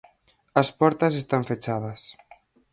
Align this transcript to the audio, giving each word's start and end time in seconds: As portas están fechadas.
As 0.61 0.69
portas 0.79 1.13
están 1.21 1.43
fechadas. 1.51 2.01